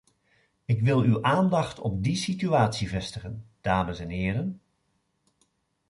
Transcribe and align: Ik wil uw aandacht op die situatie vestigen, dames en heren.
Ik 0.65 0.81
wil 0.81 0.99
uw 0.99 1.23
aandacht 1.23 1.79
op 1.79 2.03
die 2.03 2.15
situatie 2.15 2.89
vestigen, 2.89 3.45
dames 3.61 3.99
en 3.99 4.09
heren. 4.09 4.61